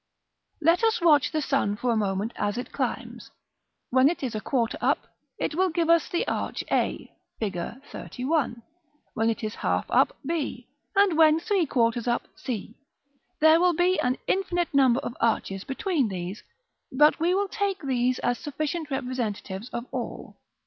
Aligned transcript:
Let 0.61 0.83
us 0.83 0.99
watch 0.99 1.31
the 1.31 1.43
sun 1.43 1.75
for 1.75 1.91
a 1.91 1.95
moment 1.95 2.31
as 2.35 2.57
it 2.57 2.71
climbs: 2.71 3.29
when 3.91 4.09
it 4.09 4.23
is 4.23 4.33
a 4.33 4.41
quarter 4.41 4.79
up, 4.81 4.97
it 5.37 5.53
will 5.53 5.69
give 5.69 5.91
us 5.91 6.09
the 6.09 6.27
arch 6.27 6.63
a, 6.71 7.13
Fig. 7.39 7.53
XXXI.; 7.53 8.63
when 9.13 9.29
it 9.29 9.43
is 9.43 9.53
half 9.61 9.85
up, 9.91 10.17
b, 10.25 10.65
and 10.95 11.15
when 11.15 11.39
three 11.39 11.67
quarters 11.67 12.07
up, 12.07 12.23
c. 12.35 12.73
There 13.41 13.59
will 13.59 13.73
be 13.75 13.99
an 14.01 14.17
infinite 14.25 14.73
number 14.73 15.01
of 15.01 15.15
arches 15.21 15.63
between 15.63 16.07
these, 16.07 16.41
but 16.91 17.19
we 17.19 17.35
will 17.35 17.47
take 17.47 17.83
these 17.83 18.17
as 18.23 18.39
sufficient 18.39 18.89
representatives 18.89 19.69
of 19.69 19.85
all. 19.91 20.35